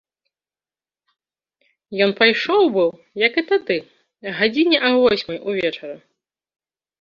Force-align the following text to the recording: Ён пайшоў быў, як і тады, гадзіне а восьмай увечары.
Ён 2.05 2.11
пайшоў 2.19 2.63
быў, 2.77 2.89
як 3.27 3.33
і 3.43 3.43
тады, 3.51 3.77
гадзіне 4.39 4.77
а 4.89 4.93
восьмай 5.03 5.37
увечары. 5.53 5.93